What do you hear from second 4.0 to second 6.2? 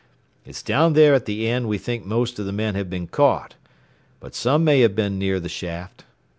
but some may have been near the shaft.